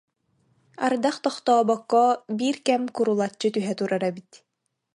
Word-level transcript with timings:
Ардах 0.85 1.17
тохтообокко 1.25 2.03
биир 2.37 2.57
кэм 2.65 2.83
курулаччы 2.95 3.47
түһэ 3.55 3.73
турар 3.79 4.03
эбит 4.09 4.31